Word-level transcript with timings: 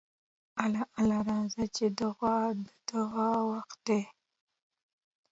اله 0.63 0.83
اله 1.01 1.19
راځه 1.29 1.65
چې 1.75 1.85
د 1.97 1.99
غوږ 2.17 2.55
د 2.67 2.69
دوا 2.89 3.29
وخت 3.51 3.77
دی. 3.87 4.01